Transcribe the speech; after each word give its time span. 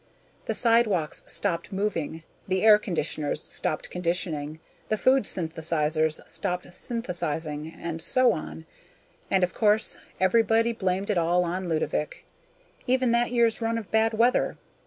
The 0.45 0.55
sidewalks 0.55 1.21
stopped 1.27 1.71
moving, 1.71 2.23
the 2.47 2.63
air 2.63 2.79
conditioners 2.79 3.39
stopped 3.43 3.91
conditioning, 3.91 4.59
the 4.89 4.97
food 4.97 5.25
synthesizers 5.25 6.19
stopped 6.27 6.73
synthesizing, 6.73 7.71
and 7.79 8.01
so 8.01 8.31
on. 8.33 8.65
And, 9.29 9.43
of 9.43 9.53
course, 9.53 9.99
everybody 10.19 10.73
blamed 10.73 11.11
it 11.11 11.19
all 11.19 11.43
on 11.43 11.69
Ludovick 11.69 12.25
even 12.87 13.11
that 13.11 13.31
year's 13.31 13.61
run 13.61 13.77
of 13.77 13.91
bad 13.91 14.15
weather. 14.15 14.57